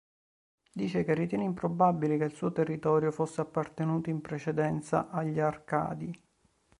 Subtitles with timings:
[0.73, 6.11] Dice che ritiene improbabile che il suo territorio fosse appartenuto in precedenza agli Arcadi.